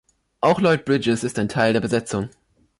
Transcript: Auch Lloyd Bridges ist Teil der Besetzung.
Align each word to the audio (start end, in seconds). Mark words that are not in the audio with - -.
Auch 0.39 0.59
Lloyd 0.59 0.83
Bridges 0.83 1.23
ist 1.23 1.35
Teil 1.51 1.73
der 1.73 1.79
Besetzung. 1.79 2.29